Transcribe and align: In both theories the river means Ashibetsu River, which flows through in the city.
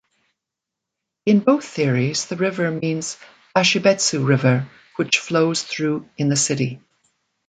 In 1.27 1.41
both 1.41 1.63
theories 1.63 2.25
the 2.25 2.35
river 2.35 2.71
means 2.71 3.19
Ashibetsu 3.55 4.25
River, 4.27 4.67
which 4.95 5.19
flows 5.19 5.61
through 5.61 6.09
in 6.17 6.27
the 6.27 6.35
city. 6.35 6.81